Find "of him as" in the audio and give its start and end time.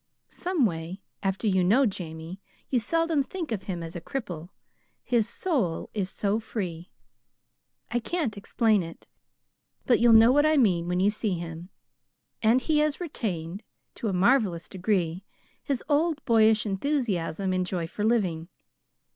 3.51-3.95